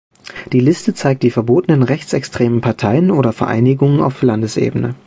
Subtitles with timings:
[0.51, 4.95] Die Liste zeigt die verbotenen rechtsextremen Parteien oder Vereinigungen auf Landesebene.